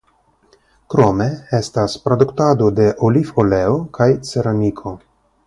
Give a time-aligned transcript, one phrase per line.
[0.93, 1.27] Krome
[1.57, 4.97] estas produktado de olivoleo kaj ceramiko.